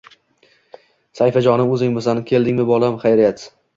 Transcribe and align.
“Sayfijonim, 1.19 1.73
o‘zingmisan? 1.75 2.23
Keldingmi, 2.33 2.67
bolam? 2.71 2.97
Xayriyat 3.05 3.45